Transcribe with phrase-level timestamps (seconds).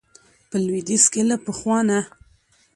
[0.49, 1.99] په لويديځ کې له پخوا نه